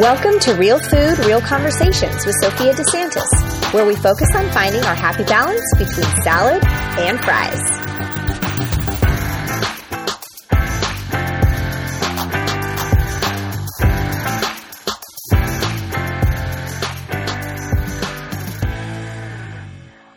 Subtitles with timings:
[0.00, 4.94] Welcome to Real Food, Real Conversations with Sophia DeSantis, where we focus on finding our
[4.94, 6.62] happy balance between salad
[6.98, 7.62] and fries.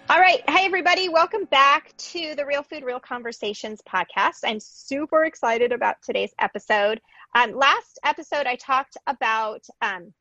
[0.09, 0.41] All right.
[0.49, 1.07] Hi, everybody.
[1.07, 4.39] Welcome back to the Real Food, Real Conversations podcast.
[4.43, 6.99] I'm super excited about today's episode.
[7.35, 10.13] Um, last episode, I talked about um,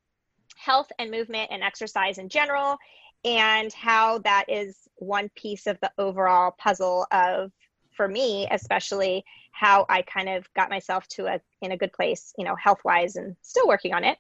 [0.57, 2.77] health and movement and exercise in general,
[3.25, 7.51] and how that is one piece of the overall puzzle of,
[7.97, 12.33] for me, especially how I kind of got myself to a in a good place,
[12.39, 14.19] you know, health wise, and still working on it.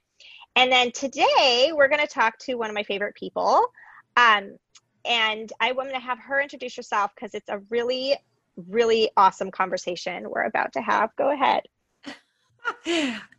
[0.57, 3.62] And then today, we're going to talk to one of my favorite people.
[4.16, 4.57] Um,
[5.05, 8.16] and I want to have her introduce herself because it's a really,
[8.57, 11.15] really awesome conversation we're about to have.
[11.16, 11.63] Go ahead.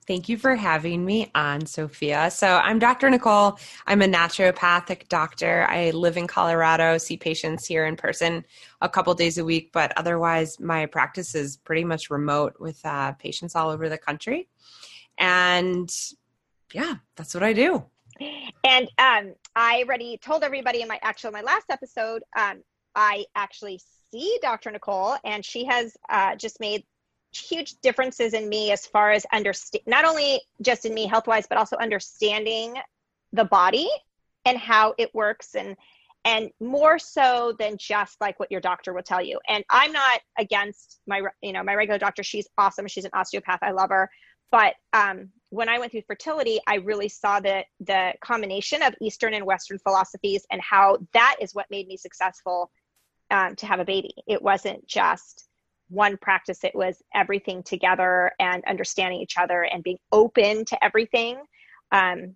[0.08, 2.32] Thank you for having me on, Sophia.
[2.32, 3.12] So, I'm Dr.
[3.12, 3.60] Nicole.
[3.86, 5.68] I'm a naturopathic doctor.
[5.70, 8.44] I live in Colorado, see patients here in person
[8.82, 13.12] a couple days a week, but otherwise, my practice is pretty much remote with uh,
[13.14, 14.50] patients all over the country.
[15.20, 15.92] And
[16.74, 17.86] yeah, that's what I do.
[18.64, 22.64] And um, I already told everybody in my actual my last episode, um,
[22.96, 23.80] I actually
[24.12, 24.72] see Dr.
[24.72, 26.84] Nicole, and she has uh, just made
[27.34, 31.46] huge differences in me as far as understand not only just in me health wise,
[31.48, 32.76] but also understanding
[33.34, 33.90] the body
[34.46, 35.76] and how it works and
[36.26, 39.40] and more so than just like what your doctor will tell you.
[39.48, 42.24] And i'm not against my you know my regular doctor.
[42.24, 42.88] She's awesome.
[42.88, 43.60] She's an osteopath.
[43.62, 44.10] I love her.
[44.52, 49.34] But um, when I went through fertility, I really saw the the combination of Eastern
[49.34, 52.72] and Western philosophies and how that is what made me successful
[53.32, 54.14] um, to have a baby.
[54.28, 55.49] It wasn't just
[55.90, 61.38] one practice, it was everything together and understanding each other and being open to everything.
[61.92, 62.36] Um,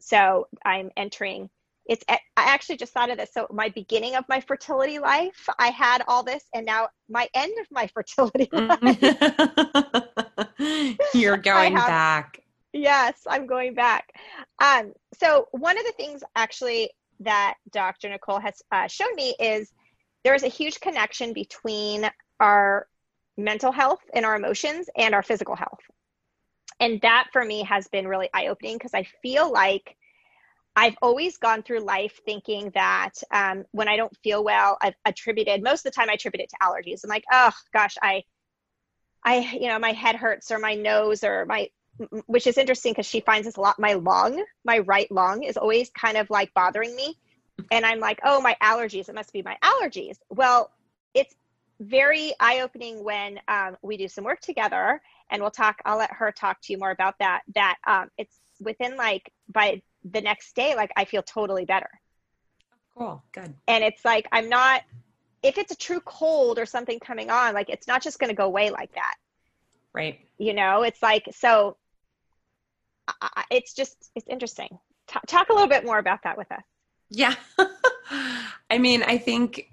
[0.00, 1.50] so I'm entering.
[1.86, 2.04] It's.
[2.08, 3.30] I actually just thought of this.
[3.32, 7.52] So my beginning of my fertility life, I had all this, and now my end
[7.60, 8.98] of my fertility life.
[11.14, 12.40] You're going back.
[12.72, 14.12] Yes, I'm going back.
[14.62, 18.08] Um, so one of the things actually that Dr.
[18.08, 19.72] Nicole has uh, shown me is
[20.24, 22.08] there is a huge connection between
[22.40, 22.86] our
[23.36, 25.80] mental health and our emotions and our physical health.
[26.78, 29.96] And that for me has been really eye opening because I feel like
[30.74, 35.62] I've always gone through life thinking that um, when I don't feel well, I've attributed
[35.62, 37.04] most of the time I attribute it to allergies.
[37.04, 38.22] I'm like, oh gosh, I,
[39.24, 41.68] I, you know, my head hurts or my nose or my
[42.26, 43.78] which is interesting because she finds this a lot.
[43.78, 47.18] My lung, my right lung, is always kind of like bothering me.
[47.70, 49.08] And I'm like, oh, my allergies.
[49.08, 50.16] It must be my allergies.
[50.30, 50.70] Well,
[51.12, 51.34] it's
[51.80, 55.00] very eye opening when um, we do some work together.
[55.30, 57.42] And we'll talk, I'll let her talk to you more about that.
[57.54, 61.90] That um, it's within like by the next day, like I feel totally better.
[62.96, 63.22] Cool.
[63.32, 63.54] Good.
[63.66, 64.82] And it's like, I'm not,
[65.42, 68.36] if it's a true cold or something coming on, like it's not just going to
[68.36, 69.14] go away like that.
[69.92, 70.20] Right.
[70.38, 71.76] You know, it's like, so
[73.50, 74.78] it's just it's interesting.
[75.08, 76.62] T- talk a little bit more about that with us.
[77.10, 77.34] Yeah,
[78.70, 79.70] I mean, I think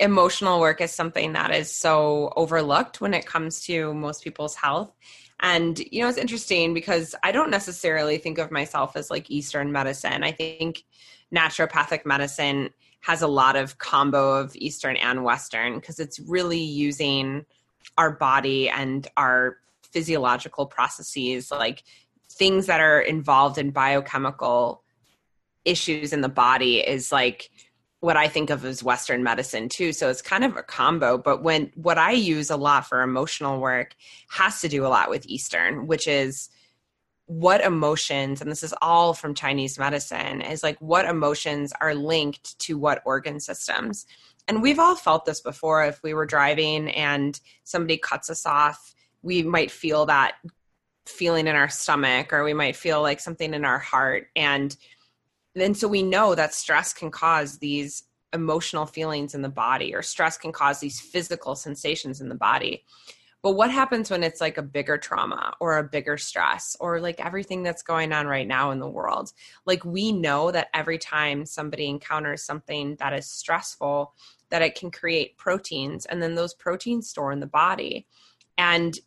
[0.00, 4.92] emotional work is something that is so overlooked when it comes to most people's health.
[5.40, 9.72] And, you know, it's interesting because I don't necessarily think of myself as like Eastern
[9.72, 10.22] medicine.
[10.22, 10.84] I think
[11.34, 17.44] naturopathic medicine has a lot of combo of Eastern and Western because it's really using
[17.98, 19.58] our body and our
[19.92, 21.84] physiological processes like
[22.30, 24.82] things that are involved in biochemical
[25.64, 27.50] issues in the body is like
[28.04, 29.94] what I think of as Western medicine too.
[29.94, 31.16] So it's kind of a combo.
[31.16, 33.96] But when what I use a lot for emotional work
[34.28, 36.50] has to do a lot with Eastern, which is
[37.24, 42.58] what emotions, and this is all from Chinese medicine, is like what emotions are linked
[42.58, 44.04] to what organ systems.
[44.46, 45.86] And we've all felt this before.
[45.86, 50.34] If we were driving and somebody cuts us off, we might feel that
[51.06, 54.76] feeling in our stomach or we might feel like something in our heart and
[55.62, 60.02] then so we know that stress can cause these emotional feelings in the body or
[60.02, 62.84] stress can cause these physical sensations in the body.
[63.42, 67.20] But what happens when it's like a bigger trauma or a bigger stress or like
[67.20, 69.32] everything that's going on right now in the world?
[69.66, 74.14] Like we know that every time somebody encounters something that is stressful
[74.48, 78.06] that it can create proteins and then those proteins store in the body.
[78.56, 78.98] And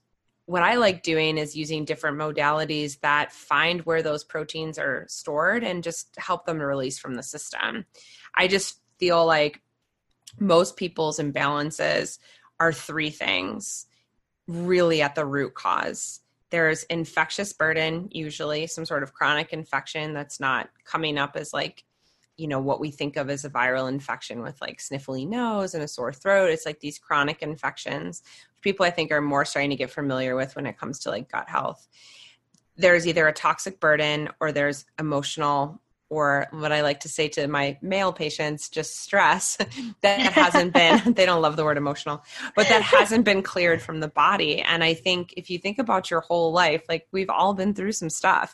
[0.48, 5.62] what I like doing is using different modalities that find where those proteins are stored
[5.62, 7.86] and just help them release from the system.
[8.34, 9.62] I just feel like
[10.40, 12.18] most people's imbalances
[12.62, 13.88] are three things
[14.48, 16.22] really at the root cause.
[16.50, 21.84] there's infectious burden, usually some sort of chronic infection that's not coming up as like,
[22.38, 25.84] you know, what we think of as a viral infection with like sniffly nose and
[25.84, 26.50] a sore throat.
[26.50, 28.22] It's like these chronic infections,
[28.68, 31.32] people I think are more starting to get familiar with when it comes to like
[31.32, 31.88] gut health.
[32.76, 37.48] There's either a toxic burden or there's emotional or what I like to say to
[37.48, 39.58] my male patients, just stress
[40.02, 42.22] that hasn't been, they don't love the word emotional,
[42.58, 44.62] but that hasn't been cleared from the body.
[44.62, 47.94] And I think if you think about your whole life, like we've all been through
[47.94, 48.54] some stuff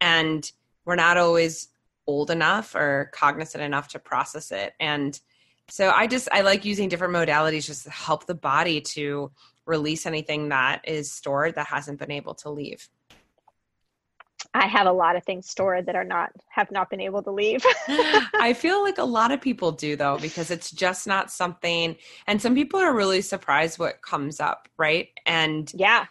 [0.00, 0.50] and
[0.86, 1.68] we're not always
[2.06, 4.72] old enough or cognizant enough to process it.
[4.80, 5.20] And
[5.68, 9.30] so I just, I like using different modalities just to help the body to
[9.70, 12.88] release anything that is stored that hasn't been able to leave.
[14.52, 17.30] I have a lot of things stored that are not have not been able to
[17.30, 17.64] leave.
[17.88, 21.96] I feel like a lot of people do though because it's just not something
[22.26, 25.08] and some people are really surprised what comes up, right?
[25.24, 26.06] And Yeah.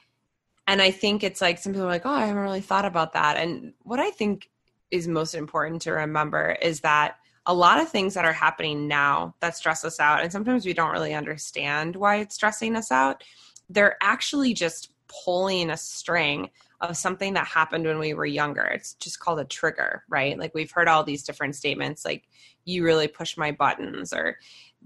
[0.67, 3.13] And I think it's like some people are like, "Oh, I haven't really thought about
[3.13, 4.49] that." And what I think
[4.91, 9.33] is most important to remember is that a lot of things that are happening now
[9.39, 13.23] that stress us out and sometimes we don't really understand why it's stressing us out,
[13.69, 16.49] they're actually just pulling a string
[16.81, 18.63] of something that happened when we were younger.
[18.63, 20.37] It's just called a trigger, right?
[20.37, 22.23] Like we've heard all these different statements like
[22.65, 24.37] you really push my buttons or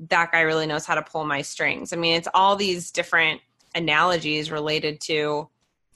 [0.09, 1.93] that guy really knows how to pull my strings.
[1.93, 3.41] I mean, it's all these different
[3.75, 5.49] analogies related to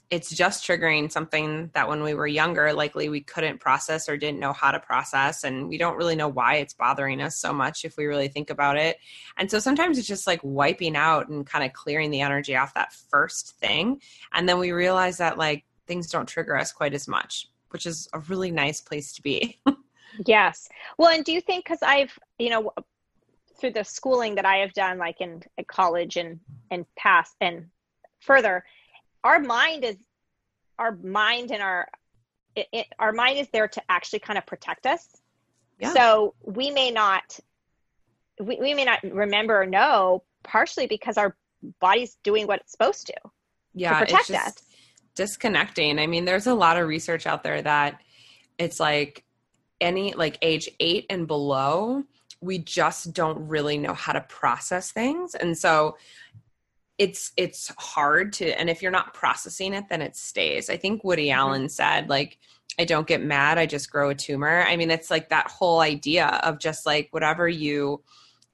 [0.09, 4.39] it's just triggering something that when we were younger likely we couldn't process or didn't
[4.39, 7.83] know how to process and we don't really know why it's bothering us so much
[7.83, 8.97] if we really think about it
[9.37, 12.73] and so sometimes it's just like wiping out and kind of clearing the energy off
[12.73, 14.01] that first thing
[14.33, 18.07] and then we realize that like things don't trigger us quite as much, which is
[18.13, 19.59] a really nice place to be.
[20.25, 20.69] yes.
[20.97, 22.71] Well, and do you think because I've, you know,
[23.59, 26.39] through the schooling that I have done, like in college and
[26.69, 27.65] and past and
[28.19, 28.63] further,
[29.23, 29.95] our mind is
[30.79, 31.87] our mind and our
[32.55, 35.15] it, it, our mind is there to actually kind of protect us.
[35.79, 35.93] Yeah.
[35.93, 37.39] So we may not
[38.39, 41.35] we, we may not remember or know partially because our
[41.79, 43.13] body's doing what it's supposed to
[43.73, 44.63] yeah, to protect just, us
[45.17, 45.99] disconnecting.
[45.99, 47.99] I mean, there's a lot of research out there that
[48.57, 49.25] it's like
[49.81, 52.03] any like age eight and below,
[52.39, 55.35] we just don't really know how to process things.
[55.35, 55.97] And so
[56.97, 60.69] it's it's hard to and if you're not processing it, then it stays.
[60.69, 61.39] I think Woody mm-hmm.
[61.39, 62.37] Allen said, like,
[62.79, 64.63] I don't get mad, I just grow a tumor.
[64.67, 68.03] I mean, it's like that whole idea of just like whatever you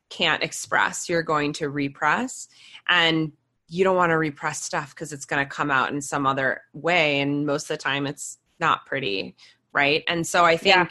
[0.09, 2.47] can't express, you're going to repress.
[2.87, 3.31] And
[3.73, 6.61] you don't want to repress stuff because it's going to come out in some other
[6.73, 9.35] way and most of the time it's not pretty
[9.71, 10.85] right and so i think yeah.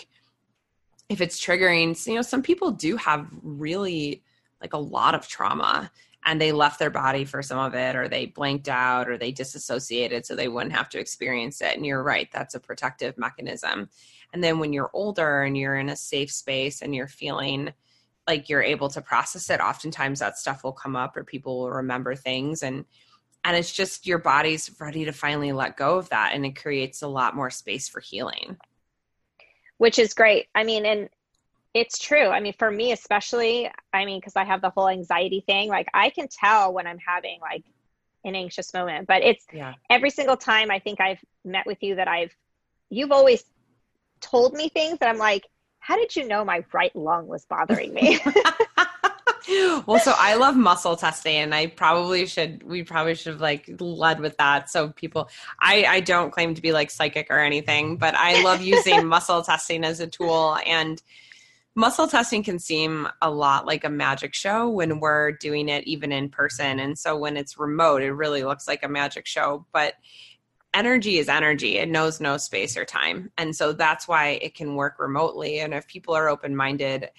[1.08, 4.22] if it's triggering you know some people do have really
[4.60, 5.90] like a lot of trauma
[6.24, 9.32] and they left their body for some of it or they blanked out or they
[9.32, 11.76] disassociated so they wouldn't have to experience it.
[11.76, 13.88] And you're right that's a protective mechanism.
[14.32, 17.72] And then when you're older and you're in a safe space and you're feeling
[18.28, 21.70] like you're able to process it oftentimes that stuff will come up or people will
[21.70, 22.62] remember things.
[22.62, 22.84] And
[23.44, 27.02] and it's just your body's ready to finally let go of that and it creates
[27.02, 28.56] a lot more space for healing.
[29.78, 30.46] Which is great.
[30.54, 31.08] I mean and
[31.74, 35.42] it's true i mean for me especially i mean because i have the whole anxiety
[35.46, 37.64] thing like i can tell when i'm having like
[38.24, 39.74] an anxious moment but it's yeah.
[39.90, 42.34] every single time i think i've met with you that i've
[42.90, 43.44] you've always
[44.20, 45.46] told me things that i'm like
[45.82, 48.20] how did you know my right lung was bothering me?
[49.84, 53.68] well, so I love muscle testing and I probably should, we probably should have like
[53.80, 54.70] led with that.
[54.70, 55.28] So people,
[55.60, 59.42] I, I don't claim to be like psychic or anything, but I love using muscle
[59.42, 61.02] testing as a tool and
[61.74, 66.12] muscle testing can seem a lot like a magic show when we're doing it even
[66.12, 66.78] in person.
[66.78, 69.94] And so when it's remote, it really looks like a magic show, but
[70.74, 71.78] energy is energy.
[71.78, 73.30] It knows no space or time.
[73.38, 75.60] And so that's why it can work remotely.
[75.60, 77.10] And if people are open minded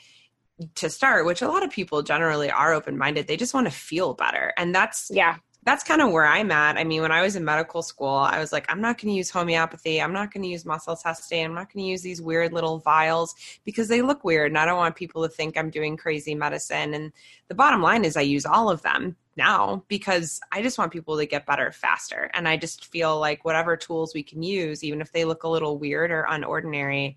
[0.75, 3.73] to start which a lot of people generally are open minded they just want to
[3.73, 4.53] feel better.
[4.55, 6.77] And that's yeah that's kind of where I'm at.
[6.77, 9.17] I mean, when I was in medical school, I was like, I'm not going to
[9.17, 10.01] use homeopathy.
[10.01, 11.45] I'm not going to use muscle testing.
[11.45, 14.51] I'm not going to use these weird little vials because they look weird.
[14.51, 16.93] And I don't want people to think I'm doing crazy medicine.
[16.93, 17.13] And
[17.47, 21.17] the bottom line is, I use all of them now because I just want people
[21.17, 22.29] to get better faster.
[22.33, 25.49] And I just feel like whatever tools we can use, even if they look a
[25.49, 27.15] little weird or unordinary,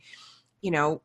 [0.63, 1.03] you know,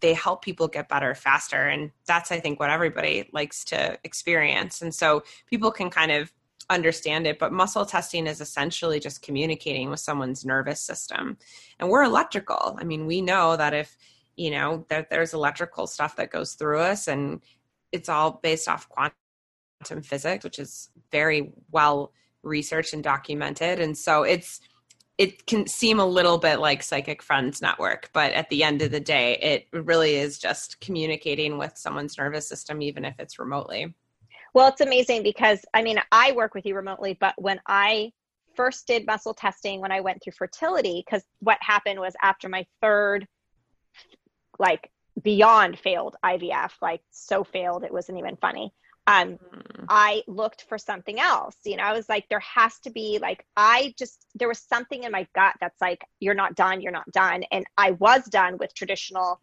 [0.00, 1.68] they help people get better faster.
[1.68, 4.80] And that's, I think, what everybody likes to experience.
[4.80, 6.32] And so people can kind of
[6.70, 11.36] understand it, but muscle testing is essentially just communicating with someone's nervous system.
[11.78, 12.78] And we're electrical.
[12.80, 13.96] I mean, we know that if,
[14.36, 17.42] you know, that there's electrical stuff that goes through us and
[17.92, 22.12] it's all based off quantum physics, which is very well
[22.42, 23.80] researched and documented.
[23.80, 24.60] And so it's
[25.18, 28.90] it can seem a little bit like psychic friends network but at the end of
[28.90, 33.94] the day it really is just communicating with someone's nervous system even if it's remotely
[34.54, 38.10] well it's amazing because i mean i work with you remotely but when i
[38.54, 42.66] first did muscle testing when i went through fertility because what happened was after my
[42.80, 43.26] third
[44.58, 44.90] like
[45.22, 48.72] beyond failed ivf like so failed it wasn't even funny
[49.06, 49.84] um, mm.
[49.88, 51.56] I looked for something else.
[51.64, 55.02] You know, I was like, there has to be like, I just, there was something
[55.02, 57.42] in my gut that's like, you're not done, you're not done.
[57.50, 59.40] And I was done with traditional,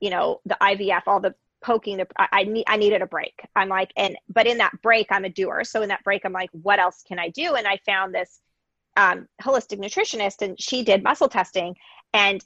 [0.00, 3.40] you know, the IVF, all the poking, the, I, I need, I needed a break.
[3.54, 5.64] I'm like, and, but in that break, I'm a doer.
[5.64, 7.54] So in that break, I'm like, what else can I do?
[7.54, 8.40] And I found this
[8.96, 11.76] um, holistic nutritionist and she did muscle testing.
[12.12, 12.44] And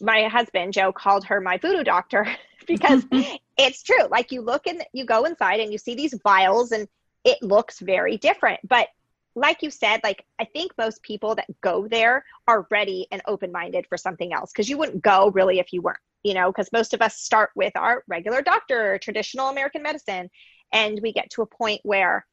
[0.00, 2.26] my husband, Joe, called her my voodoo doctor
[2.66, 3.04] because
[3.58, 4.06] it's true.
[4.10, 6.88] Like you look and you go inside and you see these vials and
[7.24, 8.60] it looks very different.
[8.66, 8.88] But
[9.34, 13.52] like you said, like I think most people that go there are ready and open
[13.52, 16.68] minded for something else because you wouldn't go really if you weren't, you know, because
[16.72, 20.28] most of us start with our regular doctor, traditional American medicine,
[20.72, 22.26] and we get to a point where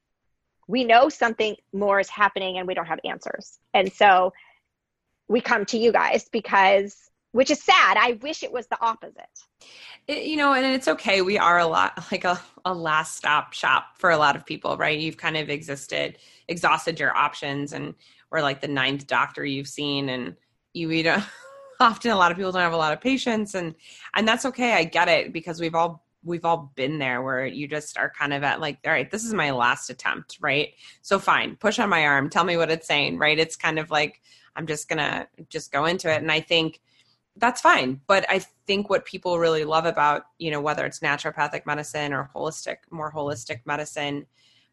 [0.67, 3.59] we know something more is happening and we don't have answers.
[3.71, 4.33] And so
[5.27, 6.97] we come to you guys because
[7.33, 7.97] which is sad.
[7.99, 9.25] I wish it was the opposite.
[10.07, 11.21] It, you know, and it's okay.
[11.21, 14.75] We are a lot like a, a last stop shop for a lot of people,
[14.75, 14.97] right?
[14.97, 17.93] You've kind of existed, exhausted your options, and
[18.31, 20.35] we're like the ninth doctor you've seen, and
[20.73, 21.23] you eat a,
[21.83, 23.75] often a lot of people don't have a lot of patience, and
[24.15, 24.73] and that's okay.
[24.73, 28.33] I get it because we've all we've all been there where you just are kind
[28.33, 30.69] of at like all right this is my last attempt right
[31.01, 33.91] so fine push on my arm tell me what it's saying right it's kind of
[33.91, 34.21] like
[34.55, 36.79] i'm just gonna just go into it and i think
[37.37, 38.01] that's fine.
[38.07, 42.29] But I think what people really love about, you know, whether it's naturopathic medicine or
[42.35, 44.27] holistic, more holistic medicine,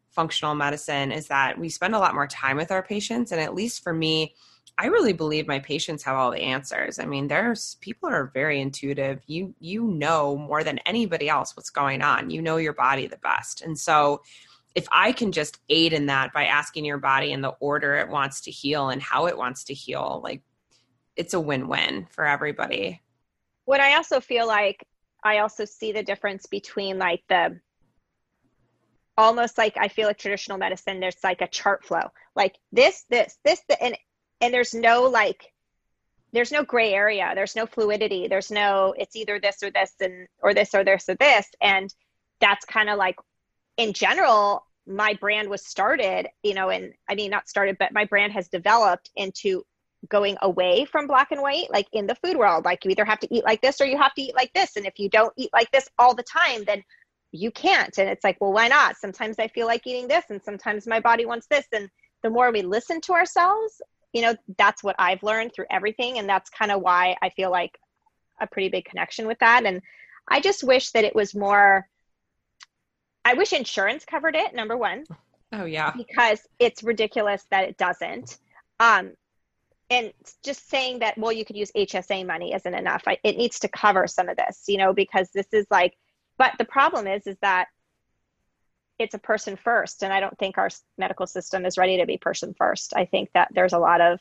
[0.09, 3.31] functional medicine, is that we spend a lot more time with our patients.
[3.31, 4.35] And at least for me,
[4.77, 6.97] I really believe my patients have all the answers.
[6.97, 9.21] I mean, there's people are very intuitive.
[9.27, 12.29] You you know more than anybody else what's going on.
[12.29, 13.61] You know your body the best.
[13.61, 14.21] And so
[14.73, 18.09] if I can just aid in that by asking your body in the order it
[18.09, 20.41] wants to heal and how it wants to heal, like
[21.15, 23.01] it's a win-win for everybody.
[23.65, 24.85] What I also feel like
[25.23, 27.59] I also see the difference between like the
[29.17, 32.09] almost like I feel like traditional medicine there's like a chart flow.
[32.35, 33.97] Like this this this the, and
[34.41, 35.51] and there's no like
[36.33, 37.31] there's no gray area.
[37.35, 38.27] There's no fluidity.
[38.27, 41.47] There's no it's either this or this and or this or this or this.
[41.61, 41.93] And
[42.39, 43.15] that's kind of like
[43.77, 48.03] in general my brand was started you know and i mean not started but my
[48.03, 49.63] brand has developed into
[50.09, 52.65] going away from black and white like in the food world.
[52.65, 54.75] Like you either have to eat like this or you have to eat like this.
[54.75, 56.83] And if you don't eat like this all the time then
[57.31, 57.95] you can't.
[57.97, 58.97] And it's like well why not?
[58.97, 61.65] Sometimes i feel like eating this and sometimes my body wants this.
[61.71, 61.89] And
[62.23, 63.81] the more we listen to ourselves
[64.13, 67.49] you know that's what i've learned through everything and that's kind of why i feel
[67.49, 67.77] like
[68.41, 69.65] a pretty big connection with that.
[69.65, 69.81] And
[70.27, 71.87] i just wish that it was more
[73.23, 75.05] i wish insurance covered it number one
[75.53, 75.93] oh yeah.
[75.95, 78.37] because it's ridiculous that it doesn't.
[78.79, 79.11] Um
[79.89, 80.13] and
[80.43, 83.03] just saying that well you could use hsa money isn't enough.
[83.07, 85.95] I, it needs to cover some of this you know because this is like
[86.37, 87.67] but the problem is is that
[89.01, 92.17] it's a person first and i don't think our medical system is ready to be
[92.17, 92.93] person first.
[92.95, 94.19] I think that there's a lot of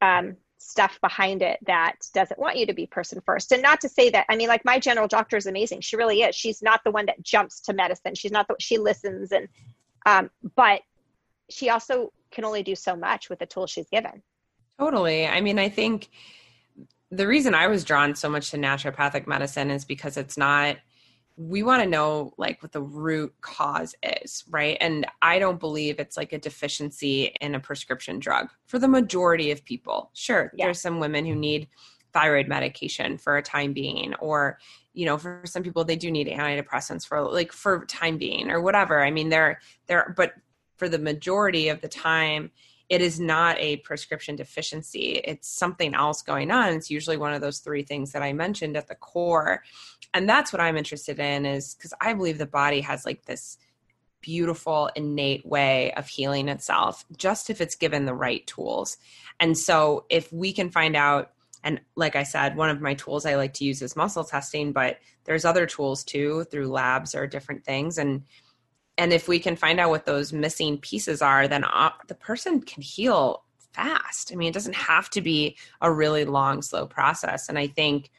[0.00, 3.52] um, stuff behind it that doesn't want you to be person first.
[3.52, 5.80] And not to say that i mean like my general doctor is amazing.
[5.80, 6.34] She really is.
[6.34, 8.14] She's not the one that jumps to medicine.
[8.14, 9.48] She's not the she listens and
[10.06, 10.82] um, but
[11.48, 14.22] she also can only do so much with the tools she's given.
[14.78, 15.26] Totally.
[15.26, 16.08] I mean, I think
[17.10, 20.78] the reason I was drawn so much to naturopathic medicine is because it's not
[21.36, 24.76] we want to know like what the root cause is, right?
[24.80, 29.50] And I don't believe it's like a deficiency in a prescription drug for the majority
[29.50, 30.10] of people.
[30.14, 30.66] Sure, yeah.
[30.66, 31.68] there's some women who need
[32.12, 34.58] thyroid medication for a time being or
[34.92, 38.60] you know for some people they do need antidepressants for like for time being or
[38.60, 40.34] whatever i mean they're they're but
[40.82, 42.50] for the majority of the time,
[42.92, 45.22] it is not a prescription deficiency.
[45.24, 46.74] It's something else going on.
[46.74, 49.62] It's usually one of those three things that I mentioned at the core.
[50.12, 53.56] And that's what I'm interested in is because I believe the body has like this
[54.20, 58.98] beautiful innate way of healing itself just if it's given the right tools.
[59.40, 61.32] And so if we can find out
[61.64, 64.72] and like I said, one of my tools I like to use is muscle testing,
[64.72, 68.24] but there's other tools too through labs or different things and
[68.98, 72.60] and if we can find out what those missing pieces are then uh, the person
[72.60, 77.48] can heal fast i mean it doesn't have to be a really long slow process
[77.48, 78.10] and i think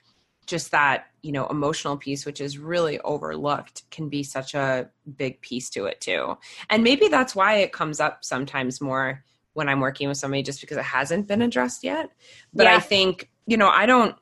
[0.46, 5.40] just that you know emotional piece which is really overlooked can be such a big
[5.42, 6.38] piece to it too
[6.70, 10.62] and maybe that's why it comes up sometimes more when I'm working with somebody just
[10.62, 12.10] because it hasn't been addressed yet.
[12.54, 12.76] But Yeah.
[12.76, 14.16] I think, you know, I don't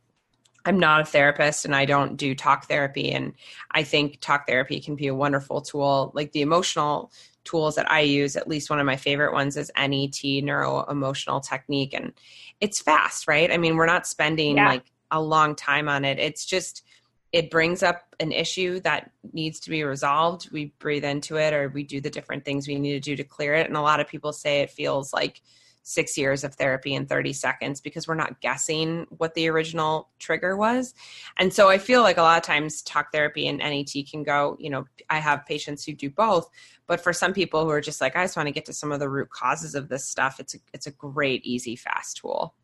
[0.65, 3.33] I'm not a therapist and I don't do talk therapy and
[3.71, 6.11] I think talk therapy can be a wonderful tool.
[6.13, 7.11] Like the emotional
[7.43, 11.39] tools that I use, at least one of my favorite ones is NET, neuro emotional
[11.39, 12.13] technique and
[12.59, 13.51] it's fast, right?
[13.51, 14.67] I mean, we're not spending Yeah.
[14.67, 16.19] like a long time on it.
[16.19, 16.83] It's just
[17.31, 20.51] it brings up an issue that needs to be resolved.
[20.51, 23.23] We breathe into it or we do the different things we need to do to
[23.23, 23.67] clear it.
[23.67, 25.41] And a lot of people say it feels like
[25.83, 30.55] six years of therapy in 30 seconds because we're not guessing what the original trigger
[30.55, 30.93] was.
[31.37, 34.55] And so I feel like a lot of times talk therapy and NET can go,
[34.59, 36.49] you know, I have patients who do both,
[36.87, 38.91] but for some people who are just like, I just want to get to some
[38.91, 42.55] of the root causes of this stuff, it's a, it's a great, easy, fast tool.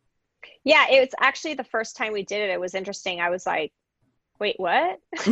[0.64, 2.52] Yeah, it was actually the first time we did it.
[2.52, 3.22] It was interesting.
[3.22, 3.72] I was like,
[4.40, 5.00] "Wait, what?"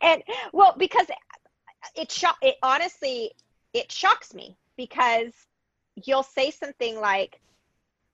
[0.00, 1.06] and well, because
[1.96, 2.36] it shock.
[2.40, 3.32] It honestly,
[3.72, 5.32] it shocks me because
[5.96, 7.40] you'll say something like,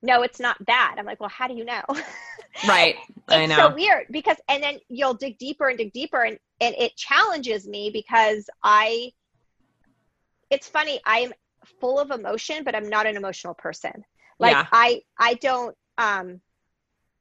[0.03, 1.83] "No, it's not that." I'm like, "Well, how do you know?"
[2.67, 2.97] Right.
[3.29, 3.55] I know.
[3.55, 6.97] it's so weird because, and then you'll dig deeper and dig deeper, and and it
[6.97, 9.13] challenges me because I.
[10.51, 11.01] It's funny.
[11.07, 11.33] I'm
[11.81, 14.05] full of emotion, but I'm not an emotional person.
[14.39, 14.67] Like Yeah.
[14.73, 15.77] I, I don't.
[15.97, 16.41] Um,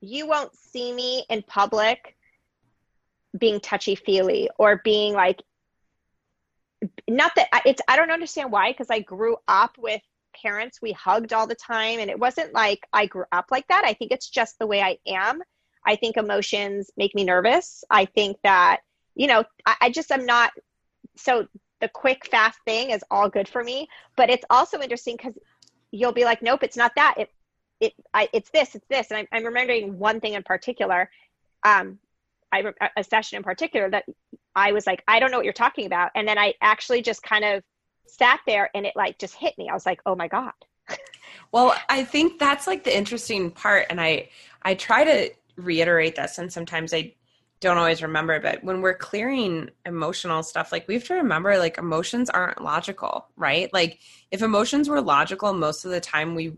[0.02, 2.16] you won't see me in public
[3.38, 5.44] being touchy feely or being like.
[7.08, 7.82] Not that it's.
[7.88, 10.02] I don't understand why because I grew up with
[10.34, 13.84] parents we hugged all the time and it wasn't like i grew up like that.
[13.86, 15.42] I think it's just the way i am.
[15.86, 17.84] I think emotions make me nervous.
[17.90, 18.82] I think that
[19.16, 20.52] you know i, I just am not
[21.16, 21.48] so
[21.82, 25.38] the quick fast thing is all good for me but it's also interesting because
[25.92, 27.16] you'll be like nope it's not that.
[27.18, 27.32] It
[27.80, 29.08] it I, it's this it's this.
[29.12, 31.10] And I'm, I'm remembering one thing in particular
[31.64, 32.00] um
[32.52, 32.64] I,
[32.98, 34.06] a session in particular that
[34.56, 36.12] i was like i don't know what you're talking about.
[36.16, 37.64] And then i actually just kind of
[38.10, 40.54] sat there and it like just hit me i was like oh my god
[41.52, 44.30] Well, I think that's like the interesting part, and I
[44.62, 47.16] I try to reiterate this, and sometimes I
[47.60, 48.40] don't always remember.
[48.40, 53.28] But when we're clearing emotional stuff, like we have to remember, like emotions aren't logical,
[53.36, 53.72] right?
[53.74, 54.00] Like
[54.32, 56.54] if emotions were logical, most of the time we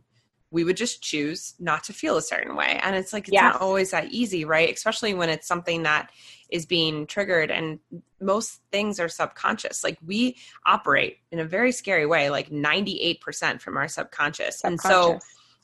[0.52, 3.54] we would just choose not to feel a certain way, and it's like it's Yes.
[3.54, 4.74] not always that easy, right?
[4.74, 6.12] Especially when it's something that
[6.50, 7.80] is being triggered, and
[8.20, 9.84] most things are subconscious.
[9.84, 14.62] Like we operate in a very scary way, like 98% from our subconscious.
[14.64, 15.20] And so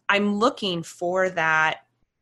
[0.09, 1.79] I'm looking for that,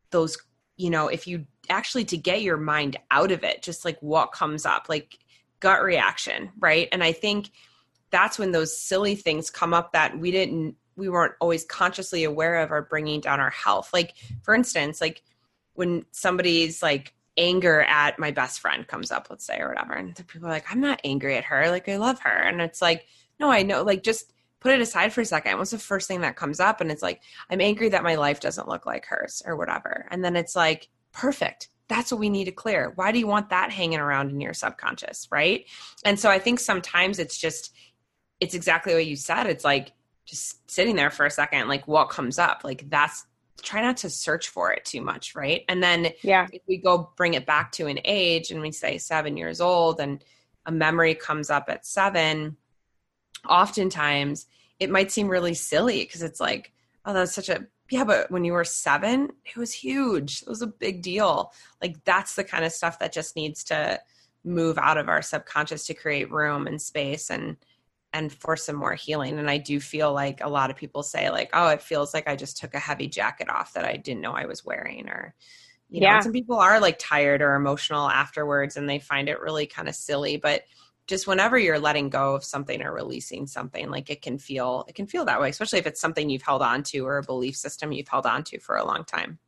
[0.09, 0.37] those,
[0.77, 4.31] you know, if you actually to get your mind out of it, just like what
[4.31, 5.19] comes up, like
[5.59, 6.89] gut reaction, right?
[6.91, 7.51] And I think
[8.09, 12.61] that's when those silly things come up that we didn't, we weren't always consciously aware
[12.61, 13.91] of are bringing down our health.
[13.93, 15.23] Like, for instance, like
[15.73, 19.93] when somebody's like, anger at my best friend comes up, let's say, or whatever.
[19.93, 21.69] And the people are like, I'm not angry at her.
[21.69, 22.29] Like, I love her.
[22.29, 23.07] And it's like,
[23.41, 23.83] no, I know.
[23.83, 24.31] Like, just
[24.61, 25.57] put it aside for a second.
[25.57, 26.79] What's the first thing that comes up?
[26.79, 30.07] And it's like, I'm angry that my life doesn't look like hers or whatever.
[30.11, 31.67] And then it's like, perfect.
[31.89, 32.93] That's what we need to clear.
[32.95, 35.27] Why do you want that hanging around in your subconscious?
[35.29, 35.65] Right.
[36.05, 37.75] And so I think sometimes it's just,
[38.39, 39.47] it's exactly what you said.
[39.47, 39.91] It's like
[40.25, 42.61] just sitting there for a second, like what comes up?
[42.63, 43.25] Like, that's,
[43.61, 45.33] try not to search for it too much.
[45.33, 45.63] Right.
[45.69, 48.97] And then yeah if we go bring it back to an age and we say
[48.97, 50.23] seven years old and
[50.65, 52.57] a memory comes up at seven,
[53.47, 54.45] oftentimes
[54.79, 56.73] it might seem really silly because it's like,
[57.05, 60.41] oh, that's such a, yeah, but when you were seven, it was huge.
[60.41, 61.53] It was a big deal.
[61.81, 64.01] Like that's the kind of stuff that just needs to
[64.43, 67.57] move out of our subconscious to create room and space and,
[68.15, 69.37] and for some more healing.
[69.39, 72.27] And I do feel like a lot of people say like, oh, it feels like
[72.29, 75.35] I just took a heavy jacket off that I didn't know I was wearing or,
[75.89, 76.19] you know, Yeah.
[76.19, 79.95] some people are like tired or emotional afterwards and they find it really kind of
[79.95, 80.63] silly, but
[81.07, 84.95] just whenever you're letting go of something or releasing something, like it can feel, it
[84.95, 87.55] can feel that way, especially if it's something you've held on to or a belief
[87.57, 89.39] system you've held on to for a long time.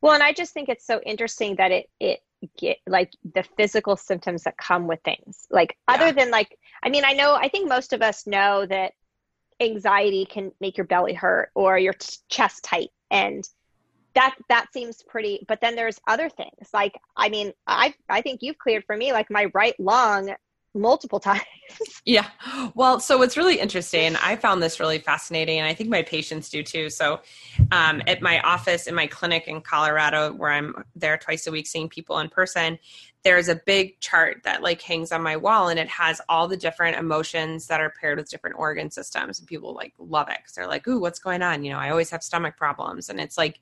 [0.00, 2.20] Well, and I just think it's so interesting that it it
[2.58, 5.46] get like the physical symptoms that come with things.
[5.50, 6.12] Like other Yeah.
[6.12, 8.92] than like I mean, I know I think most of us know that
[9.60, 13.48] anxiety can make your belly hurt or your t- chest tight and
[14.14, 16.68] that that seems pretty but then there's other things.
[16.72, 20.34] Like I mean, I I think you've cleared for me like my right lung
[20.74, 21.42] multiple times.
[22.04, 22.26] Yeah.
[22.74, 26.50] Well, so what's really interesting, I found this really fascinating, and I think my patients
[26.50, 26.90] do too.
[26.90, 27.20] So,
[27.74, 31.66] um, at my office in my clinic in Colorado, where I'm there twice a week
[31.66, 32.78] seeing people in person,
[33.24, 36.56] there's a big chart that like hangs on my wall, and it has all the
[36.56, 39.40] different emotions that are paired with different organ systems.
[39.40, 41.90] And people like love it because they're like, "Ooh, what's going on?" You know, I
[41.90, 43.58] always have stomach problems, and it's like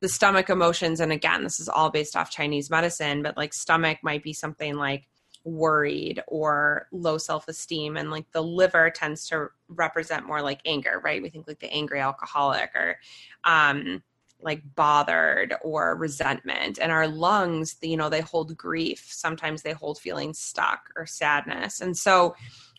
[0.00, 0.98] the stomach emotions.
[0.98, 4.76] And again, this is all based off Chinese medicine, but like stomach might be something
[4.76, 5.06] like
[5.48, 11.22] worried or low self-esteem and like the liver tends to represent more like anger right?
[11.22, 12.98] We think like the angry alcoholic or
[13.44, 14.02] um
[14.40, 16.78] like bothered or resentment.
[16.80, 19.06] And our lungs you know they hold grief.
[19.10, 21.80] Sometimes they hold feeling stuck or sadness.
[21.80, 22.34] And so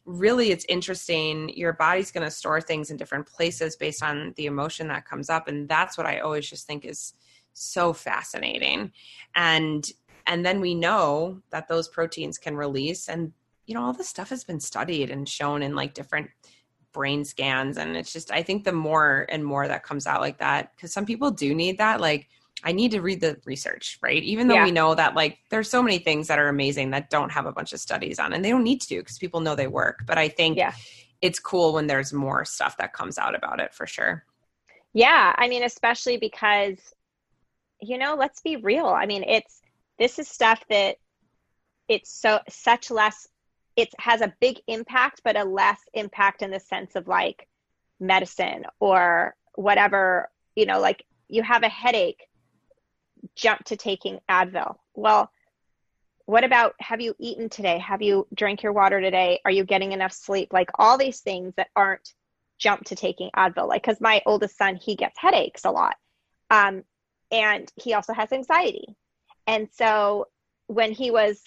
[0.05, 1.49] really it's interesting.
[1.49, 5.29] Your body's going to store things in different places based on the emotion that comes
[5.29, 5.47] up.
[5.47, 7.13] And that's what i always just think is
[7.53, 8.91] so fascinating.
[9.36, 9.89] And
[10.29, 13.09] and then we know that those proteins can release.
[13.09, 13.33] And
[13.65, 16.29] you know all this stuff has been studied and shown in like different
[16.93, 17.77] brain scans.
[17.77, 20.93] And it's just i think the more and more that comes out like that because
[20.93, 22.27] some people do need that like
[22.63, 24.23] i need to read the research right?
[24.23, 24.63] Even though yeah.
[24.63, 27.51] we know that like there's so many things that are amazing that don't have a
[27.51, 30.03] bunch of studies on and they don't need to because people know they work.
[30.05, 30.73] But i think yeah.
[31.21, 34.25] it's cool when there's more stuff that comes out about it for sure.
[34.93, 35.33] Yeah.
[35.37, 36.77] I mean especially because
[37.81, 38.87] you know let's be real.
[38.87, 39.61] I mean it's
[39.99, 40.95] this is stuff that
[41.88, 43.27] it's so such less
[43.75, 47.47] it has a big impact but a less impact in the sense of like
[47.99, 52.23] medicine or whatever you know like you have a headache
[53.35, 54.75] jump to taking advil.
[54.95, 55.29] Well
[56.25, 57.79] what about have you eaten today?
[57.79, 59.39] Have you drank your water today?
[59.45, 60.53] Are you getting enough sleep?
[60.53, 62.13] Like all these things that aren't
[62.59, 63.67] jump to taking advil.
[63.67, 65.95] Like because my oldest son he gets headaches a lot.
[66.51, 66.83] Um,
[67.31, 68.95] and he also has anxiety
[69.49, 70.27] and so
[70.67, 71.41] when he was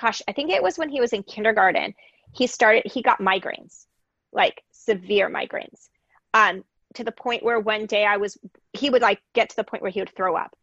[0.00, 1.94] gosh, I think it was when he was in kindergarten,
[2.32, 3.86] he started, he got migraines,
[4.32, 5.88] like severe migraines,
[6.34, 8.36] um, to the point where one day I was,
[8.72, 10.56] he would like get to the point where he would throw up.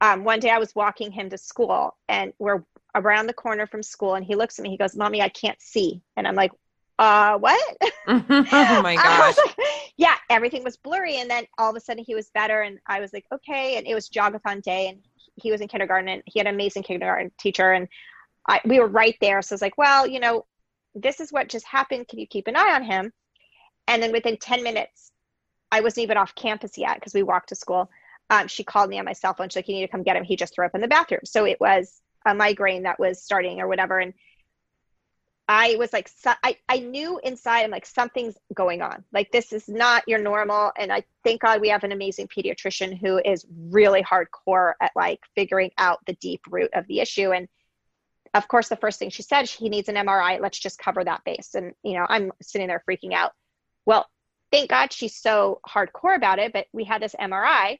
[0.00, 2.64] Um, one day I was walking him to school and we're
[2.94, 5.60] around the corner from school and he looks at me, he goes, Mommy, I can't
[5.60, 6.02] see.
[6.16, 6.52] And I'm like,
[6.98, 7.76] uh, what?
[8.08, 9.36] oh my gosh.
[9.36, 11.16] Like, yeah, everything was blurry.
[11.16, 12.62] And then all of a sudden he was better.
[12.62, 13.76] And I was like, okay.
[13.76, 15.00] And it was jogathon day and
[15.34, 17.72] he was in kindergarten and he had an amazing kindergarten teacher.
[17.72, 17.88] And
[18.48, 19.42] I, we were right there.
[19.42, 20.46] So I was like, well, you know,
[20.94, 22.06] this is what just happened.
[22.06, 23.12] Can you keep an eye on him?
[23.88, 25.10] And then within 10 minutes,
[25.72, 27.90] I wasn't even off campus yet because we walked to school.
[28.30, 29.48] Um, she called me on my cell phone.
[29.48, 30.24] She's like, you need to come get him.
[30.24, 31.22] He just threw up in the bathroom.
[31.24, 33.98] So it was a migraine that was starting or whatever.
[33.98, 34.14] And
[35.50, 39.02] I was like, so, I, I knew inside, I'm like, something's going on.
[39.12, 40.72] Like, this is not your normal.
[40.78, 45.20] And I thank God we have an amazing pediatrician who is really hardcore at like
[45.34, 47.32] figuring out the deep root of the issue.
[47.32, 47.48] And
[48.34, 50.38] of course, the first thing she said, he needs an MRI.
[50.38, 51.54] Let's just cover that base.
[51.54, 53.32] And, you know, I'm sitting there freaking out.
[53.86, 54.06] Well,
[54.52, 56.52] thank God she's so hardcore about it.
[56.52, 57.78] But we had this MRI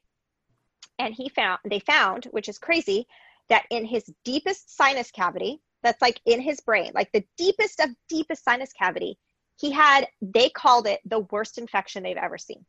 [0.97, 3.05] and he found, they found, which is crazy,
[3.49, 7.89] that in his deepest sinus cavity, that's like in his brain, like the deepest of
[8.07, 9.17] deepest sinus cavity,
[9.57, 12.65] he had, they called it the worst infection they've ever seen.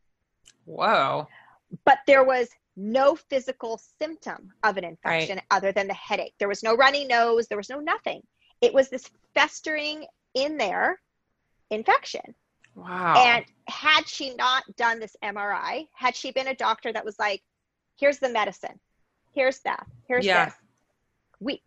[0.66, 1.29] Wow.
[1.85, 5.44] But there was no physical symptom of an infection right.
[5.51, 6.35] other than the headache.
[6.38, 8.23] There was no runny nose, there was no nothing.
[8.61, 11.01] It was this festering in there
[11.70, 12.35] infection.
[12.75, 13.14] Wow.
[13.16, 17.42] And had she not done this MRI, had she been a doctor that was like,
[17.99, 18.79] here's the medicine,
[19.33, 20.46] here's that, here's yeah.
[20.46, 20.55] this,
[21.40, 21.62] we,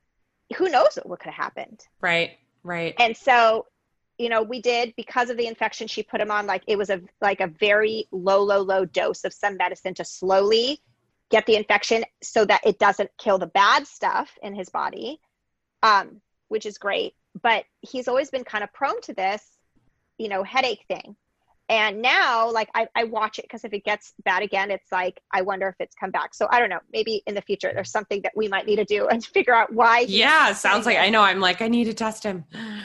[0.53, 1.81] who knows what could have happened.
[2.01, 2.31] Right,
[2.63, 2.95] right.
[2.99, 3.67] And so,
[4.17, 6.89] you know, we did because of the infection, she put him on like it was
[6.89, 10.79] a like a very low, low, low dose of some medicine to slowly
[11.29, 15.19] get the infection so that it doesn't kill the bad stuff in his body,
[15.81, 17.13] um, which is great.
[17.41, 19.43] But he's always been kind of prone to this,
[20.17, 21.15] you know, headache thing.
[21.69, 25.21] And now, like, I, I watch it because if it gets bad again, it's like,
[25.31, 26.33] I wonder if it's come back.
[26.35, 26.79] So I don't know.
[26.91, 29.71] Maybe in the future, there's something that we might need to do and figure out
[29.73, 30.05] why.
[30.07, 31.01] Yeah, sounds like it.
[31.01, 31.21] I know.
[31.21, 32.43] I'm like, I need to test him.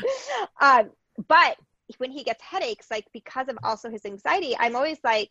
[0.61, 0.91] um,
[1.27, 1.57] but
[1.97, 5.31] when he gets headaches, like, because of also his anxiety, I'm always like,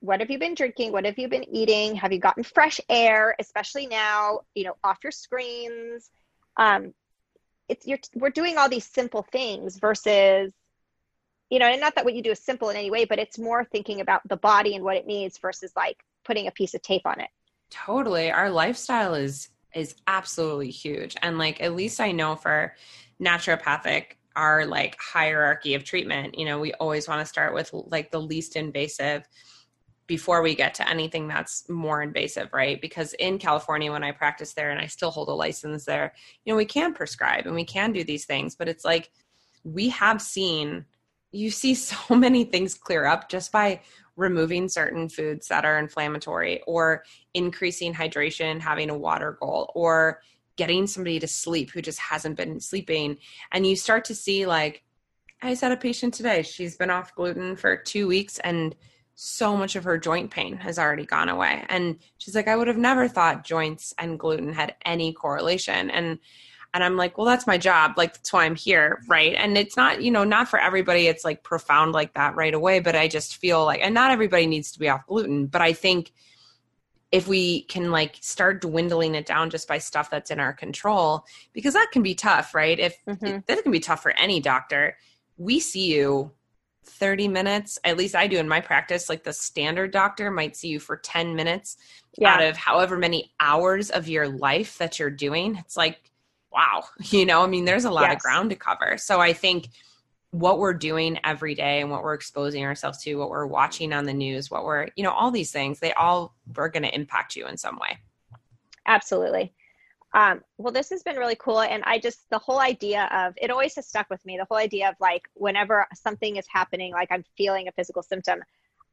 [0.00, 3.36] what have you been drinking what have you been eating have you gotten fresh air
[3.38, 6.10] especially now you know off your screens
[6.56, 6.92] um
[7.68, 10.52] it's you're we're doing all these simple things versus
[11.52, 13.38] you know and not that what you do is simple in any way but it's
[13.38, 16.80] more thinking about the body and what it needs versus like putting a piece of
[16.82, 17.28] tape on it.
[17.70, 18.30] Totally.
[18.30, 21.14] Our lifestyle is is absolutely huge.
[21.22, 22.74] And like at least i know for
[23.20, 28.10] naturopathic our like hierarchy of treatment you know we always want to start with like
[28.10, 29.28] the least invasive
[30.06, 32.80] before we get to anything that's more invasive, right?
[32.80, 36.12] Because in California, when I practice there and I still hold a license there,
[36.44, 39.10] you know, we can prescribe and we can do these things, but it's like
[39.64, 40.84] we have seen,
[41.32, 43.80] you see so many things clear up just by
[44.16, 47.02] removing certain foods that are inflammatory or
[47.34, 50.20] increasing hydration, having a water goal, or
[50.56, 53.16] getting somebody to sleep who just hasn't been sleeping.
[53.52, 54.84] And you start to see, like,
[55.42, 56.42] I just had a patient today.
[56.42, 58.76] She's been off gluten for two weeks and
[59.14, 61.64] so much of her joint pain has already gone away.
[61.68, 65.90] And she's like, I would have never thought joints and gluten had any correlation.
[65.90, 66.18] And
[66.74, 67.92] and i'm like well that's my job.
[67.96, 69.02] Like that's why i'm here.
[69.08, 69.34] Right.
[69.34, 72.80] And it's not you know not for everybody it's like profound like that right away
[72.80, 75.72] but i just feel like and not everybody needs to be off gluten but i
[75.72, 76.12] think
[77.10, 81.24] if we can like start dwindling it down just by stuff that's in our control
[81.52, 82.78] because that can be tough right?
[82.78, 83.38] If mm-hmm.
[83.46, 84.96] that can be tough for any doctor.
[85.36, 86.32] We see you
[86.84, 90.66] 30 minutes at least i do in my practice like the standard doctor might see
[90.66, 91.76] you for 10 minutes
[92.18, 92.34] yeah.
[92.34, 95.56] out of however many hours of your life that you're doing.
[95.56, 96.11] It's like
[96.52, 98.16] wow you know i mean there's a lot yes.
[98.16, 99.68] of ground to cover so i think
[100.30, 104.04] what we're doing every day and what we're exposing ourselves to what we're watching on
[104.04, 107.36] the news what we're you know all these things they all are going to impact
[107.36, 107.98] you in some way
[108.86, 109.52] absolutely
[110.14, 111.62] um, well, this has been really cool.
[111.62, 114.36] And I just, the whole idea of it always has stuck with me.
[114.36, 118.40] The whole idea of like, whenever something is happening, like I'm feeling a physical symptom,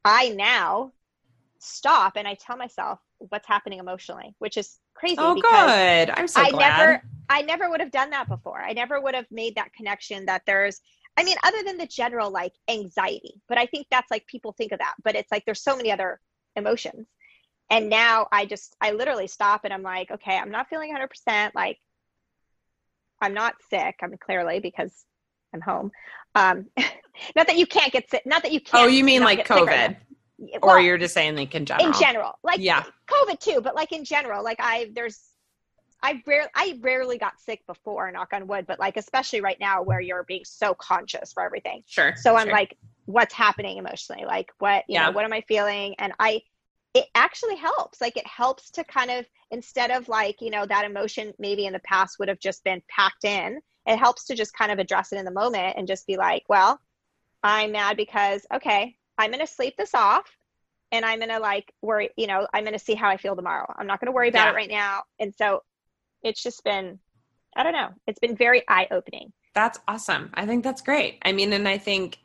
[0.05, 0.93] I now
[1.59, 5.17] stop and I tell myself what's happening emotionally, which is crazy.
[5.19, 6.09] Oh, good.
[6.09, 6.77] I'm so I glad.
[6.77, 8.59] never, I never would have done that before.
[8.59, 10.79] I never would have made that connection that there's,
[11.17, 14.71] I mean, other than the general like anxiety, but I think that's like people think
[14.71, 16.19] of that, but it's like there's so many other
[16.55, 17.07] emotions
[17.69, 21.51] and now i just i literally stop and i'm like okay i'm not feeling 100%
[21.55, 21.77] like
[23.21, 25.05] i'm not sick i mean clearly because
[25.53, 25.91] i'm home
[26.35, 26.65] um
[27.35, 29.97] not that you can't get sick not that you can't oh you mean like covid
[30.61, 33.75] well, or you're just saying like in general in general like yeah covid too but
[33.75, 35.21] like in general like i there's
[36.01, 39.83] I rarely, I rarely got sick before, knock on wood, but like especially right now
[39.83, 41.83] where you're being so conscious for everything.
[41.87, 42.13] Sure.
[42.15, 42.53] So I'm sure.
[42.53, 44.23] like, what's happening emotionally?
[44.23, 45.07] Like what, you yeah.
[45.07, 45.95] know, what am I feeling?
[45.99, 46.41] And I
[46.93, 50.85] it actually helps like it helps to kind of instead of like you know that
[50.85, 54.53] emotion maybe in the past would have just been packed in it helps to just
[54.53, 56.79] kind of address it in the moment and just be like well
[57.43, 60.25] i'm mad because okay i'm going to sleep this off
[60.91, 63.35] and i'm going to like worry you know i'm going to see how i feel
[63.35, 63.71] tomorrow.
[63.77, 64.51] I'm not going to worry about yeah.
[64.51, 65.03] it right now.
[65.19, 65.61] And so
[66.23, 66.99] it's just been
[67.55, 67.89] i don't know.
[68.07, 70.29] It's been very eye opening that's awesome.
[70.33, 71.19] I think that's great.
[71.23, 72.17] I mean and i think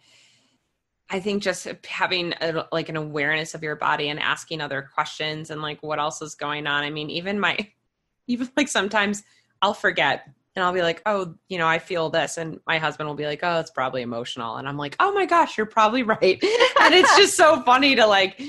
[1.10, 5.50] I think just having a, like an awareness of your body and asking other questions
[5.50, 6.82] and like what else is going on.
[6.82, 7.56] I mean, even my,
[8.26, 9.22] even like sometimes
[9.60, 12.38] I'll forget and I'll be like, oh, you know, I feel this.
[12.38, 14.56] And my husband will be like, oh, it's probably emotional.
[14.56, 16.42] And I'm like, oh my gosh, you're probably right.
[16.80, 18.40] and it's just so funny to like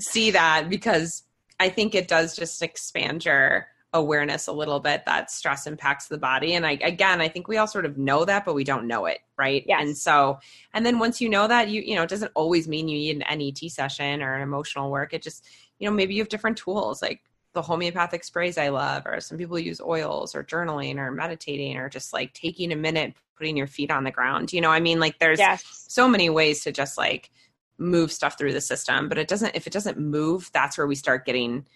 [0.00, 1.22] see that because
[1.60, 6.16] I think it does just expand your awareness a little bit that stress impacts the
[6.16, 8.86] body and I again I think we all sort of know that but we don't
[8.86, 9.82] know it right yes.
[9.82, 10.38] and so
[10.72, 13.22] and then once you know that you you know it doesn't always mean you need
[13.28, 15.46] an NET session or an emotional work it just
[15.78, 17.20] you know maybe you have different tools like
[17.54, 21.88] the homeopathic sprays I love or some people use oils or journaling or meditating or
[21.88, 25.00] just like taking a minute putting your feet on the ground you know I mean
[25.00, 25.64] like there's yes.
[25.88, 27.30] so many ways to just like
[27.78, 30.94] move stuff through the system but it doesn't if it doesn't move that's where we
[30.94, 31.66] start getting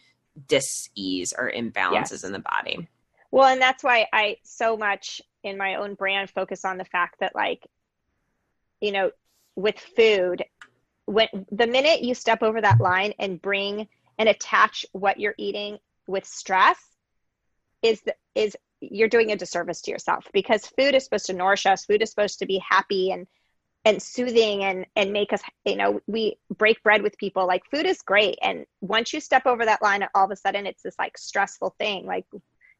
[0.48, 2.24] dis-ease or imbalances yes.
[2.24, 2.88] in the body
[3.30, 7.18] well and that's why i so much in my own brand focus on the fact
[7.20, 7.66] that like
[8.80, 9.10] you know
[9.56, 10.44] with food
[11.06, 15.78] when the minute you step over that line and bring and attach what you're eating
[16.06, 16.78] with stress
[17.82, 21.66] is the, is you're doing a disservice to yourself because food is supposed to nourish
[21.66, 21.84] us.
[21.84, 23.26] Food is supposed to be happy and
[23.84, 27.46] and soothing and and make us you know we break bread with people.
[27.46, 28.38] Like food is great.
[28.42, 31.74] And once you step over that line all of a sudden it's this like stressful
[31.78, 32.06] thing.
[32.06, 32.26] Like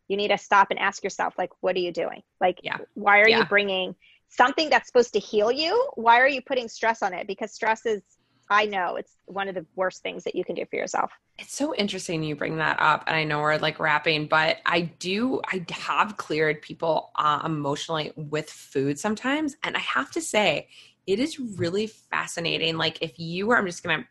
[0.09, 2.23] you need to stop and ask yourself like what are you doing?
[2.41, 2.79] Like yeah.
[2.95, 3.39] why are yeah.
[3.39, 3.95] you bringing
[4.29, 5.91] something that's supposed to heal you?
[5.95, 7.27] Why are you putting stress on it?
[7.27, 8.03] Because stress is
[8.49, 11.55] i know it's one of the worst things that you can do for yourself it's
[11.55, 15.41] so interesting you bring that up and i know we're like wrapping but i do
[15.53, 20.69] i have cleared people uh, emotionally with food sometimes and i have to say
[21.07, 22.77] it is really fascinating.
[22.77, 24.07] Like if you were, I'm just gonna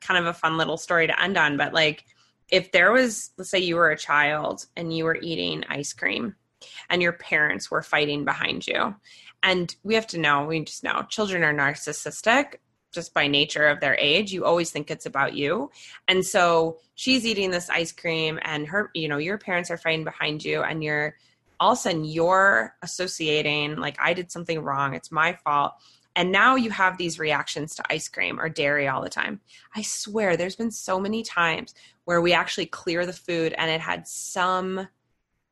[0.00, 2.04] kind of a fun little story to end on, but like
[2.50, 6.34] if there was, let's say you were a child and you were eating ice cream
[6.88, 8.94] and your parents were fighting behind you.
[9.42, 12.56] And we have to know, we just know children are narcissistic
[12.92, 14.32] just by nature of their age.
[14.32, 15.70] You always think it's about you.
[16.08, 20.04] And so she's eating this ice cream and her, you know, your parents are fighting
[20.04, 21.16] behind you and you're
[21.60, 24.94] all of a sudden you're associating like I did something wrong.
[24.94, 25.74] It's my fault.
[26.16, 29.40] And now you have these reactions to ice cream or dairy all the time.
[29.76, 31.74] I swear there's been so many times
[32.06, 34.88] where we actually clear the food and it had some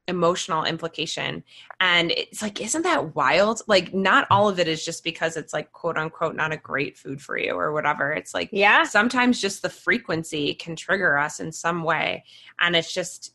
[0.08, 1.42] emotional implication.
[1.80, 3.62] And it's like, isn't that wild?
[3.66, 6.96] Like, not all of it is just because it's like, quote unquote, not a great
[6.96, 8.12] food for you or whatever.
[8.12, 12.24] It's like, yeah, sometimes just the frequency can trigger us in some way.
[12.60, 13.34] And it's just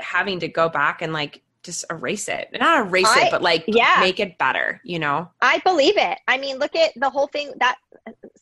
[0.00, 3.64] having to go back and like just erase it not erase I, it but like
[3.66, 7.26] yeah make it better you know i believe it i mean look at the whole
[7.26, 7.76] thing that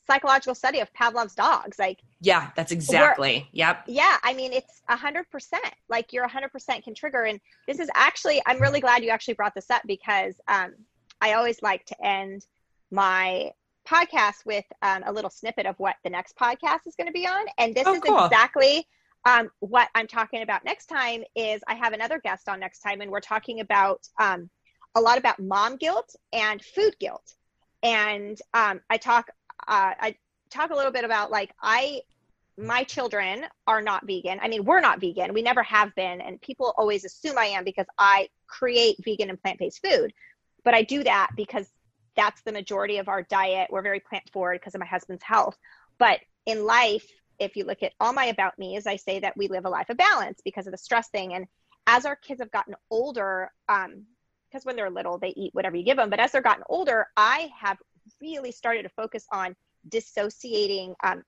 [0.07, 3.49] psychological study of pavlov's dogs like Yeah, that's exactly.
[3.53, 3.85] yep.
[3.87, 5.65] Yeah, I mean it's a hundred percent.
[5.89, 9.11] Like you're a hundred percent can trigger, and this is actually I'm really glad you
[9.11, 10.73] actually brought this up because um,
[11.21, 12.47] I always like to end
[12.91, 13.51] my
[13.87, 17.27] podcast with um, a little snippet of what the next podcast is going to be
[17.27, 18.25] on, and this Oh, is cool.
[18.25, 18.87] exactly
[19.27, 21.23] um, what I'm talking about next time.
[21.35, 24.49] Is I have another guest on next time, and we're talking about um,
[24.95, 27.35] a lot about mom guilt and food guilt,
[27.83, 29.29] and um, I talk
[29.69, 30.15] uh, I
[30.51, 32.03] talk a little bit about like I
[32.59, 34.39] my children are not vegan.
[34.41, 35.35] I mean, we're not vegan.
[35.35, 36.23] We never have been.
[36.23, 40.13] And people always assume I am because I create vegan and plant based food.
[40.65, 41.69] But I do that because
[42.17, 43.69] that's the majority of our diet.
[43.71, 45.57] We're very plant forward because of my husband's health.
[45.99, 47.07] But in life,
[47.39, 49.71] if you look at all my about me, is I say that we live a
[49.71, 51.35] life of balance because of the stress thing.
[51.35, 51.47] And
[51.87, 54.05] as our kids have gotten older, um,
[54.51, 56.09] because when they're little, they eat whatever you give them.
[56.09, 57.77] But as they're gotten older, I have
[58.21, 59.55] really started to focus on
[59.89, 61.23] dissociating um,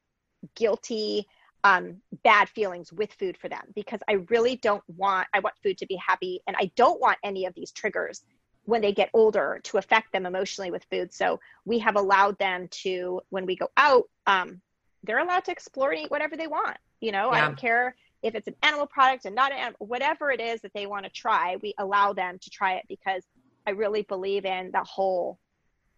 [0.54, 1.26] guilty
[1.64, 5.78] um, bad feelings with food for them because I really don't want, I want food
[5.78, 8.22] to be happy and I don't want any of these triggers
[8.64, 11.12] when they get older to affect them emotionally with food.
[11.12, 14.60] So we have allowed them to, when we go out, um,
[15.02, 16.76] they're allowed to explore and eat whatever they want.
[17.00, 20.30] You know, I don't care if it's an animal product and not an animal, whatever
[20.30, 23.22] it is that they want to try, we allow them to try it because
[23.66, 25.38] I really believe in the whole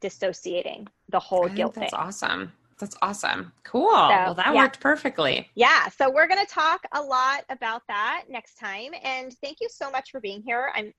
[0.00, 2.00] dissociating, the whole guilt that's thing.
[2.00, 2.52] awesome.
[2.78, 3.52] That's awesome.
[3.62, 3.90] Cool.
[3.90, 4.62] well, that yeah.
[4.62, 5.50] worked perfectly.
[5.54, 8.92] Yeah, so we're going to talk a lot about that next time.
[9.04, 10.72] And thank you so much for being here.
[10.74, 10.92] I'm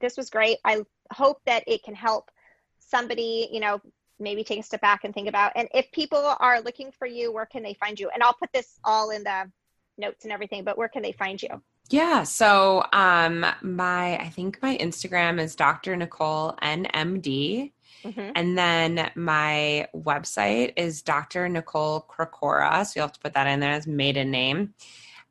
[0.00, 0.58] this was great.
[0.64, 2.30] I hope that it can help
[2.78, 3.80] somebody, you know,
[4.18, 5.52] maybe take a step back and think about.
[5.56, 8.10] And if people are looking for you, where can they find you?
[8.10, 9.50] And I'll put this all in the
[9.98, 11.62] notes and everything, but where can they find you?
[11.88, 12.24] Yeah.
[12.24, 15.96] So um my I think my Instagram is Dr.
[15.96, 17.72] Nicole NMD.
[18.04, 18.32] Mhm.
[18.34, 21.48] And then my website is Dr.
[21.48, 22.86] Nicole Krokora.
[22.86, 24.74] So you'll have to put that in there as maiden name.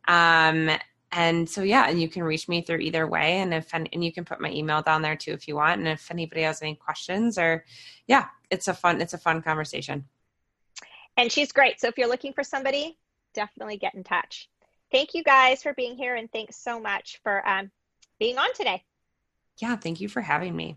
[0.08, 0.70] Um,
[1.12, 3.38] and so yeah, and you can reach me through either way.
[3.38, 5.80] And if and you can put my email down there too if you want.
[5.80, 7.64] And if anybody has any questions or
[8.08, 10.06] yeah, it's a fun it's a fun conversation.
[11.18, 11.80] And she's great.
[11.80, 12.98] So if you're looking for somebody,
[13.34, 14.50] definitely get in touch.
[14.92, 17.72] Thank you guys for being here and thanks so much for um,
[18.20, 18.84] being on today.
[19.58, 20.76] Yeah, thank you for having me.